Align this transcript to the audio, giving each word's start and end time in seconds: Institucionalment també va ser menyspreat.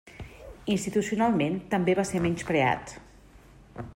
Institucionalment 0.75 1.59
també 1.75 1.95
va 2.01 2.07
ser 2.13 2.23
menyspreat. 2.25 2.97